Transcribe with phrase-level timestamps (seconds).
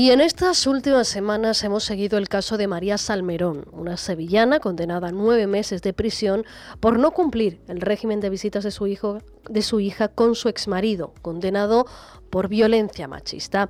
[0.00, 5.08] Y en estas últimas semanas hemos seguido el caso de María Salmerón, una sevillana condenada
[5.08, 6.46] a nueve meses de prisión
[6.80, 9.18] por no cumplir el régimen de visitas de su, hijo,
[9.50, 11.84] de su hija con su exmarido, condenado
[12.30, 13.68] por violencia machista.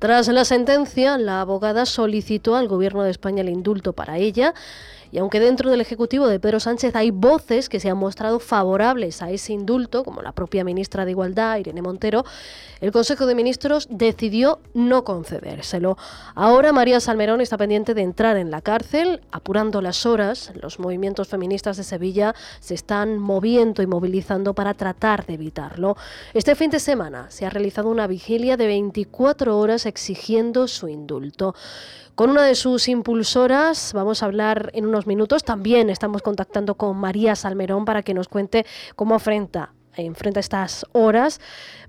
[0.00, 4.54] Tras la sentencia, la abogada solicitó al Gobierno de España el indulto para ella
[5.10, 9.22] y aunque dentro del Ejecutivo de Pedro Sánchez hay voces que se han mostrado favorables
[9.22, 12.24] a ese indulto, como la propia ministra de Igualdad, Irene Montero,
[12.80, 15.96] el Consejo de Ministros decidió no concedérselo.
[16.34, 20.52] Ahora María Salmerón está pendiente de entrar en la cárcel, apurando las horas.
[20.54, 25.96] Los movimientos feministas de Sevilla se están moviendo y movilizando para tratar de evitarlo.
[26.34, 31.54] Este fin de semana se ha realizado una vigilia de 24 horas exigiendo su indulto.
[32.18, 35.44] Con una de sus impulsoras vamos a hablar en unos minutos.
[35.44, 38.66] También estamos contactando con María Salmerón para que nos cuente
[38.96, 41.40] cómo afrenta enfrenta estas horas.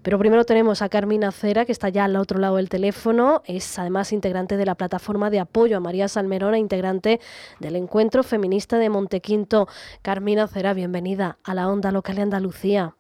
[0.01, 3.43] Pero primero tenemos a Carmina Cera, que está ya al otro lado del teléfono.
[3.45, 7.19] Es además integrante de la plataforma de apoyo a María Salmerón e integrante
[7.59, 9.67] del encuentro feminista de Montequinto.
[10.01, 12.95] Carmina Cera, bienvenida a la onda local de Andalucía.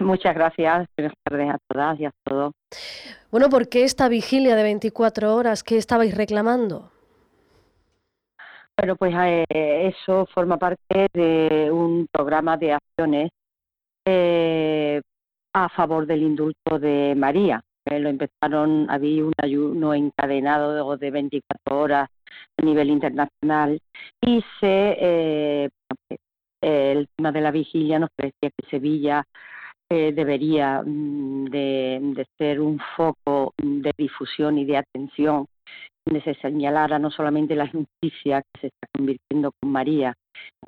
[0.00, 0.88] Muchas gracias.
[0.96, 2.54] Buenas tardes a todas y a todos.
[3.30, 5.62] Bueno, ¿por qué esta vigilia de 24 horas?
[5.62, 6.93] ¿Qué estabais reclamando?
[8.76, 9.44] Bueno, pues eh,
[9.88, 13.30] eso forma parte de un programa de acciones
[14.04, 15.00] eh,
[15.54, 17.62] a favor del indulto de María.
[17.86, 22.08] Eh, lo empezaron, había un ayuno encadenado de 24 horas
[22.58, 23.80] a nivel internacional
[24.20, 25.70] y se
[26.60, 29.24] el tema de la vigilia nos parecía que Sevilla
[29.88, 35.46] debería mm, de, ser un foco de difusión y de atención
[36.04, 40.14] donde se señalara no solamente la injusticia que se está convirtiendo con María,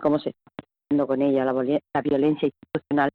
[0.00, 3.10] cómo se está convirtiendo con ella la, violencia institucional,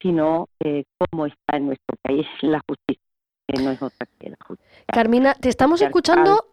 [0.00, 3.02] sino eh, cómo está en nuestro país la justicia
[3.46, 4.84] que no es otra que la justicia.
[4.86, 6.46] Carmina, te estamos escuchando.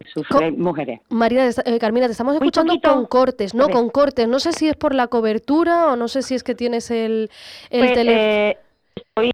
[0.56, 1.00] mujeres.
[1.08, 4.28] María, eh, Carmina, te estamos escuchando con cortes, no con cortes.
[4.28, 7.30] No sé si es por la cobertura o no sé si es que tienes el,
[7.70, 8.22] el pues, teléfono.
[8.22, 8.58] Eh,
[8.96, 9.32] estoy,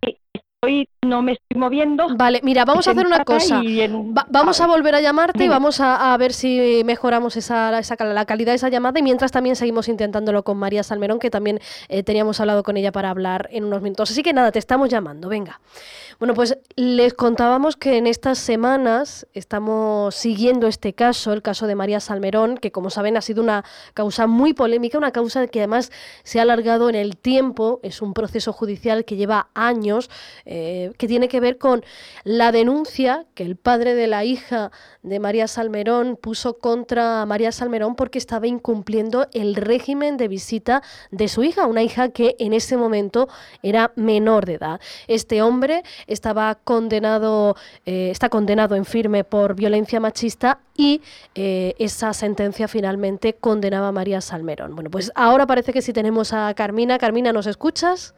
[0.67, 2.07] estoy, no me estoy moviendo.
[2.17, 3.63] Vale, mira, vamos a hacer una cosa.
[4.29, 8.53] vamos a volver a llamarte y vamos a, ver si mejoramos esa, esa, la calidad
[8.53, 12.41] de esa llamada y mientras también seguimos intentándolo con María Salmerón, que también eh, teníamos
[12.41, 14.11] hablado con ella para hablar en unos minutos.
[14.11, 15.61] Así que nada, te estamos llamando, venga.
[16.19, 21.75] Bueno, pues les contábamos que en estas semanas estamos siguiendo este caso, el caso de
[21.75, 25.93] María Salmerón, que como saben ha sido una causa muy polémica, una causa que además
[26.25, 30.09] se ha alargado en el tiempo, es un proceso judicial que lleva años,
[30.47, 31.85] eh, que tiene que ver con
[32.25, 34.71] la denuncia que el padre de la hija
[35.03, 41.29] de María Salmerón puso contra María Salmerón porque estaba incumpliendo el régimen de visita de
[41.29, 43.29] su hija, una hija que en ese momento
[43.63, 44.81] era menor de edad.
[45.09, 51.01] Este hombre estaba condenado, eh, está condenado en firme por violencia machista y
[51.35, 54.75] eh, esa sentencia finalmente condenaba a María Salmerón.
[54.75, 56.99] Bueno, pues ahora parece que si tenemos a Carmina.
[56.99, 58.16] Carmina, ¿nos escuchas?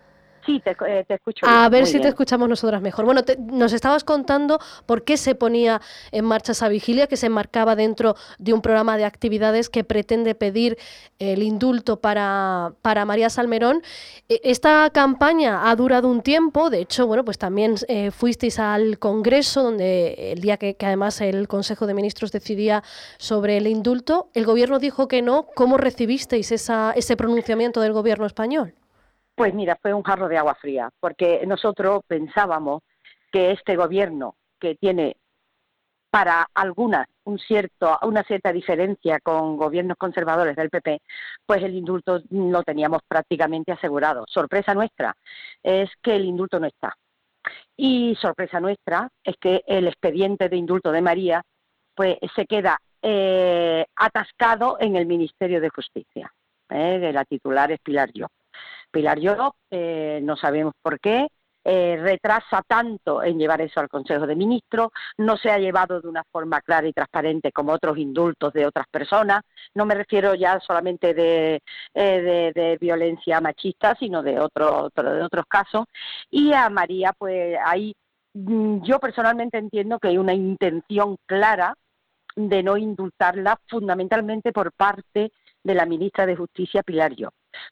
[0.48, 1.44] Sí, te, eh, escucho.
[1.46, 3.04] A ver si te escuchamos nosotras mejor.
[3.04, 3.20] Bueno,
[3.52, 8.16] nos estabas contando por qué se ponía en marcha esa vigilia, que se enmarcaba dentro
[8.38, 10.78] de un programa de actividades que pretende pedir
[11.18, 13.82] el indulto para, para María Salmerón.
[14.30, 18.98] E, esta campaña ha durado un tiempo, de hecho, bueno, pues también eh, fuisteis al
[18.98, 22.82] Congreso, donde el día que, que además el Consejo de Ministros decidía
[23.18, 25.46] sobre el indulto, el Gobierno dijo que no.
[25.54, 28.77] ¿Cómo recibisteis esa, ese pronunciamiento del Gobierno español?
[29.38, 32.82] Pues mira, fue un jarro de agua fría, porque nosotros pensábamos
[33.30, 35.16] que este gobierno, que tiene
[36.10, 41.02] para algunas un cierto, una cierta diferencia con gobiernos conservadores del PP,
[41.46, 44.24] pues el indulto lo teníamos prácticamente asegurado.
[44.26, 45.14] Sorpresa nuestra
[45.62, 46.96] es que el indulto no está.
[47.76, 51.42] Y sorpresa nuestra es que el expediente de indulto de María
[51.94, 56.32] pues se queda eh, atascado en el Ministerio de Justicia.
[56.70, 56.98] ¿eh?
[56.98, 58.26] De la titular es Pilar Yo.
[58.90, 61.28] Pilar Lloro, eh, no sabemos por qué,
[61.64, 64.88] eh, retrasa tanto en llevar eso al Consejo de Ministros,
[65.18, 68.86] no se ha llevado de una forma clara y transparente como otros indultos de otras
[68.88, 69.42] personas,
[69.74, 71.60] no me refiero ya solamente de,
[71.92, 75.84] eh, violencia machista, sino de, otro, de otros casos,
[76.30, 77.94] y a María, pues ahí
[78.32, 81.74] mm, yo personalmente entiendo que hay una intención clara
[82.36, 85.32] de no indultarla fundamentalmente por parte
[85.62, 87.14] de la ministra de Justicia, Pilar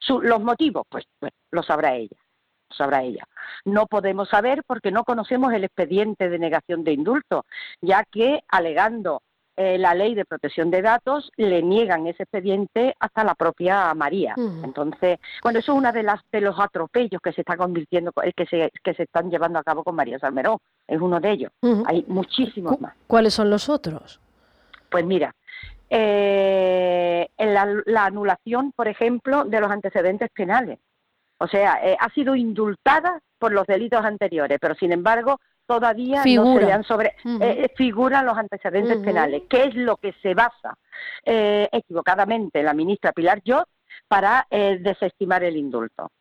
[0.01, 2.17] Yo los motivos, pues, pues lo sabrá ella
[2.77, 3.25] sabrá ella.
[3.65, 7.47] No podemos saber porque no conocemos el expediente de negación de indulto,
[7.81, 9.23] ya que alegando
[9.59, 14.35] eh, la ley de protección de datos, le niegan ese expediente hasta la propia María.
[14.37, 18.33] Entonces, bueno, eso es uno de las de los atropellos que se está convirtiendo, eh,
[18.37, 20.59] que se que se están llevando a cabo con María Salmerón.
[20.87, 21.53] Es uno de ellos.
[21.87, 22.93] Hay muchísimos más.
[23.07, 24.21] ¿Cuáles son los otros?
[24.91, 25.35] Pues mira,
[25.91, 30.79] eh, la, la, anulación, por ejemplo, de los antecedentes penales.
[31.39, 36.55] O sea, eh, ha sido indultada por los delitos anteriores, pero sin embargo todavía no
[36.55, 40.79] se le han sobre eh, figuran los antecedentes penales, que es lo que se basa
[41.25, 43.69] eh, equivocadamente la ministra Pilar Jot
[44.09, 46.13] para desestimar el indulto.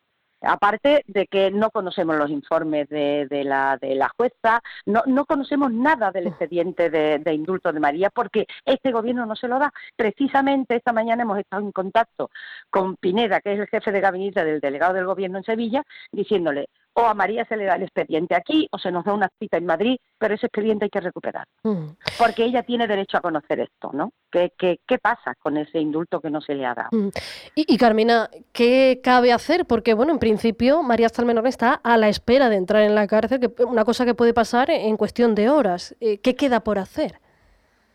[0.46, 5.72] Aparte de que no conocemos los informes de, la, de la jueza, no, no conocemos
[5.72, 9.72] nada del expediente de, indulto de María porque este gobierno no se lo da.
[9.96, 12.30] Precisamente esta mañana hemos estado en contacto
[12.70, 15.82] con Pineda, que es el jefe de gabinete del delegado del gobierno en Sevilla,
[16.12, 19.30] diciéndole, o a María se le da el expediente aquí o se nos da una
[19.38, 21.46] cita en Madrid, pero ese expediente hay que recuperar.
[21.62, 21.88] Mm.
[22.18, 24.12] Porque ella tiene derecho a conocer esto, ¿no?
[24.30, 26.88] ¿Qué, qué, qué pasa con ese indulto que no se le ha dado?
[26.92, 27.08] Mm.
[27.54, 29.66] Y, Carmina, ¿qué cabe hacer?
[29.66, 33.40] Porque, bueno, en principio María Salmenón está a la espera de entrar en la cárcel,
[33.40, 35.94] que una cosa que puede pasar en cuestión de horas.
[36.00, 37.20] Eh, ¿Qué queda por hacer?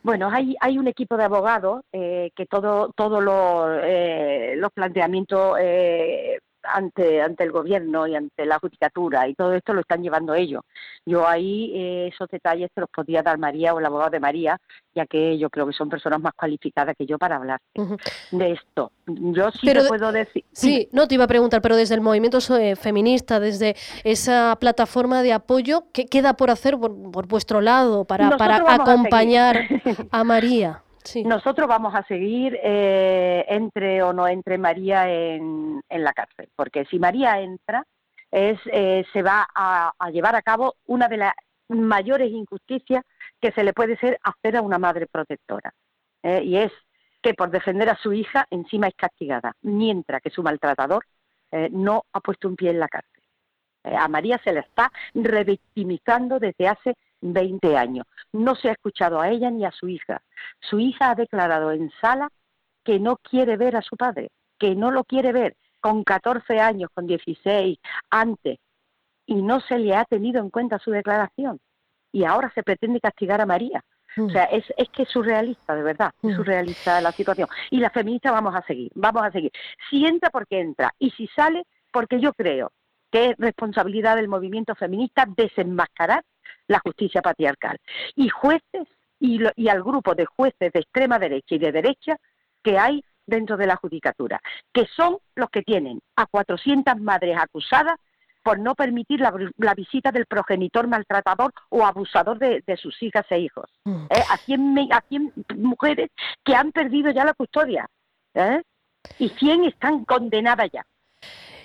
[0.03, 5.57] Bueno, hay, hay un equipo de abogados eh, que todos todo los, eh, los planteamientos
[5.59, 10.33] eh, ante, ante el gobierno y ante la judicatura y todo esto lo están llevando
[10.33, 10.63] ellos.
[11.05, 14.59] Yo ahí eh, esos detalles se los podría dar María o el abogado de María,
[14.93, 17.59] ya que yo creo que son personas más cualificadas que yo para hablar
[18.31, 18.91] de esto.
[19.07, 20.43] Yo sí te puedo decir.
[20.51, 25.21] Sí, no te iba a preguntar, pero desde el movimiento eh, feminista, desde esa plataforma
[25.21, 29.65] de apoyo, ¿qué queda por hacer por, vuestro lado para, para acompañar
[30.11, 30.83] a María?
[31.25, 36.99] Nosotros vamos a seguir eh, entre o no entre María en, la cárcel, porque si
[36.99, 37.85] María entra,
[38.31, 41.33] es, eh, se va a, llevar a cabo una de las
[41.67, 43.03] mayores injusticias
[43.39, 45.73] que se le puede hacer a una madre protectora,
[46.23, 46.71] eh, y es
[47.21, 51.05] que por defender a su hija encima es castigada, mientras que su maltratador
[51.69, 53.21] no ha puesto un pie en la cárcel.
[53.83, 58.05] a María se le está revictimizando desde hace 20 años.
[58.33, 60.21] No se ha escuchado a ella ni a su hija.
[60.59, 62.29] Su hija ha declarado en sala
[62.83, 66.89] que no quiere ver a su padre, que no lo quiere ver con 14 años,
[66.93, 67.79] con 16,
[68.09, 68.59] antes,
[69.25, 71.59] y no se le ha tenido en cuenta su declaración.
[72.11, 73.83] Y ahora se pretende castigar a María.
[74.17, 77.47] O sea, es, es que es surrealista, de verdad, es surrealista la situación.
[77.69, 79.51] Y las feministas vamos a seguir, vamos a seguir.
[79.89, 80.93] Si entra, porque entra.
[80.99, 81.63] Y si sale,
[81.93, 82.73] porque yo creo
[83.09, 86.23] que es responsabilidad del movimiento feminista desenmascarar
[86.71, 87.77] la justicia patriarcal.
[88.15, 88.87] Y jueces
[89.19, 92.17] y, y al grupo de jueces de extrema derecha y de derecha
[92.63, 94.41] que hay dentro de la judicatura,
[94.73, 97.95] que son los que tienen a 400 madres acusadas
[98.43, 103.69] por no permitir la, visita del progenitor maltratador o abusador de, sus hijas e hijos.
[103.85, 104.05] Mm.
[104.09, 104.23] ¿Eh?
[104.29, 106.09] A, 100, mujeres
[106.43, 107.87] que han perdido ya la custodia.
[108.33, 108.61] ¿eh?
[109.19, 110.83] Y 100 están condenadas ya.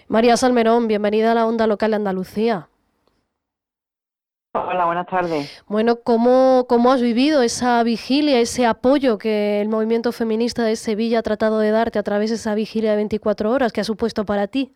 [0.09, 2.69] María Salmerón, bienvenida a la Onda Local de Andalucía.
[4.65, 5.65] Hola, buenas tardes.
[5.69, 11.19] Bueno, ¿cómo, ¿cómo has vivido esa vigilia, ese apoyo que el movimiento feminista de Sevilla
[11.19, 14.25] ha tratado de darte a través de esa vigilia de 24 horas que ha supuesto
[14.25, 14.73] para ti?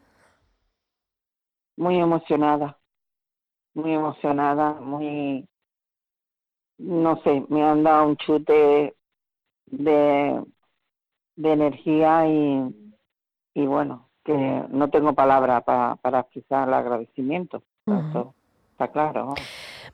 [1.76, 2.78] Muy emocionada,
[3.72, 5.48] muy emocionada, muy,
[6.78, 8.94] no sé, me han dado un chute
[9.66, 10.44] de,
[11.36, 12.94] de energía y,
[13.54, 17.62] y bueno, que no tengo palabra para, para expresar el agradecimiento.
[18.72, 19.34] está claro.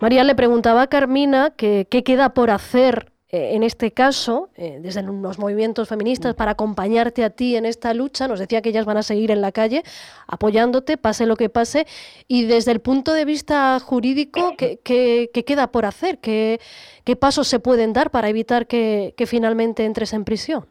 [0.00, 5.02] María le preguntaba a Carmina qué queda por hacer eh, en este caso, eh, desde
[5.02, 8.28] los movimientos feministas, para acompañarte a ti en esta lucha.
[8.28, 9.82] Nos decía que ellas van a seguir en la calle
[10.28, 11.86] apoyándote, pase lo que pase.
[12.28, 16.18] Y desde el punto de vista jurídico, ¿qué, queda por hacer?
[16.18, 16.60] ¿Qué,
[17.04, 20.66] ¿Qué, pasos se pueden dar para evitar que, finalmente entres en prisión?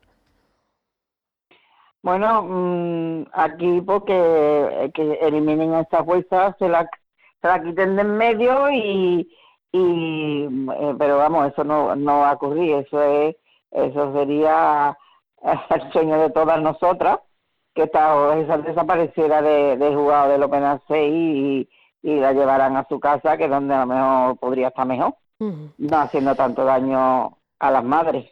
[2.01, 6.87] Bueno, mm, aquí porque que eliminen a esta fuerza, se la
[7.47, 9.29] la quiten de en medio y,
[9.71, 13.35] y eh, pero vamos, eso no, no va a ocurrir, eso es,
[13.71, 14.97] eso sería
[15.69, 17.19] el sueño de todas nosotras,
[17.73, 21.69] que esta, esa desapareciera de, de jugado del Open 6 y,
[22.03, 25.15] y la llevaran a su casa, que es donde a lo mejor podría estar mejor,
[25.39, 28.31] no haciendo tanto daño a las madres.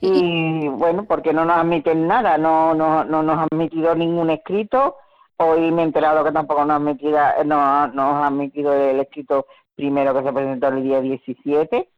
[0.00, 4.96] Y bueno, porque no nos admiten nada, no, no, no nos han admitido ningún escrito,
[5.36, 10.22] Hoy me he enterado que tampoco nos, admitida, no, ha admitido el escrito primero que
[10.22, 11.88] se presentó el día 17,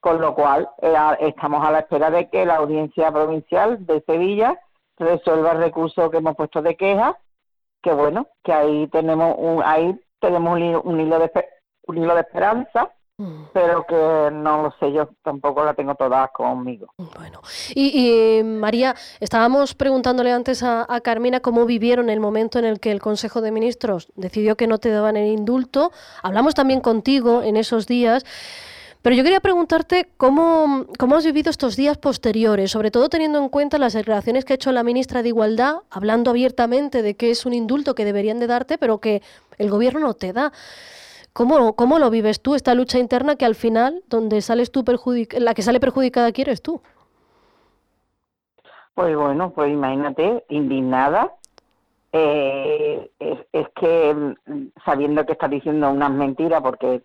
[0.00, 4.60] con lo cual eh, estamos a la espera de que la Audiencia Provincial de Sevilla
[4.98, 7.18] resuelva el recurso que hemos puesto de queja,
[7.82, 10.82] que bueno, que ahí tenemos un, ahí tenemos un hilo,
[11.18, 11.30] de
[11.86, 12.90] un hilo de esperanza.
[13.52, 16.88] Pero que no lo sé, yo tampoco la tengo toda conmigo.
[16.96, 17.40] Bueno,
[17.74, 23.00] y, María, estábamos preguntándole antes a, Carmina cómo vivieron el momento en el que el
[23.00, 25.92] Consejo de Ministros decidió que no te daban el indulto.
[26.22, 28.24] Hablamos también contigo en esos días.
[29.02, 33.50] Pero yo quería preguntarte cómo, cómo has vivido estos días posteriores, sobre todo teniendo en
[33.50, 37.44] cuenta las declaraciones que ha hecho la ministra de Igualdad, hablando abiertamente de que es
[37.44, 39.22] un indulto que deberían de darte, pero que
[39.58, 40.52] el gobierno no te da.
[41.34, 44.84] ¿Cómo, ¿Cómo lo vives tú, esta lucha interna que al final, donde sales tú
[45.32, 46.80] la que sale perjudicada aquí eres tú?
[48.94, 51.32] Pues bueno, pues imagínate, indignada.
[52.12, 57.02] Eh, es, que mm, sabiendo que estás diciendo unas mentiras, porque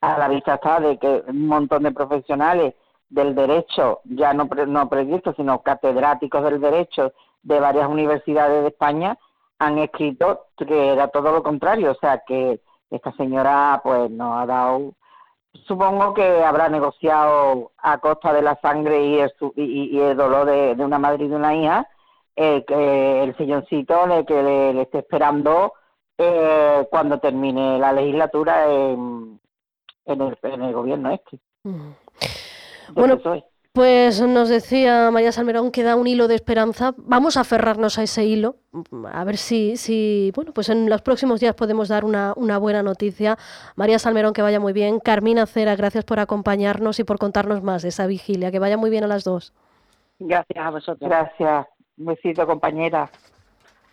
[0.00, 2.74] a la vista está de que un montón de profesionales
[3.10, 9.18] del derecho, ya no, no previstos, sino catedráticos del derecho de varias universidades de España,
[9.58, 12.60] han escrito que era todo lo contrario, o sea, que
[12.90, 14.94] esta señora pues nos ha dado,
[15.66, 20.84] supongo que habrá negociado a costa de la sangre y el, y, el dolor de,
[20.84, 21.88] una madre y de una hija,
[22.36, 25.74] eh, que el silloncito de que le, esté esperando
[26.16, 29.40] eh, cuando termine la legislatura en,
[30.04, 31.38] en, el, en el gobierno este.
[31.64, 31.90] Mm.
[32.94, 33.18] Bueno,
[33.78, 36.94] pues nos decía María Salmerón que da un hilo de esperanza.
[36.96, 38.56] Vamos a aferrarnos a ese hilo,
[39.12, 42.82] a ver si, si bueno, pues en los próximos días podemos dar una, una buena
[42.82, 43.38] noticia.
[43.76, 44.98] María Salmerón, que vaya muy bien.
[44.98, 48.50] Carmina Cera, gracias por acompañarnos y por contarnos más de esa vigilia.
[48.50, 49.54] Que vaya muy bien a las dos.
[50.18, 51.08] Gracias a vosotros.
[51.08, 51.66] Gracias.
[51.98, 53.08] Un besito, compañera.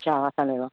[0.00, 0.64] Chao, hasta luego.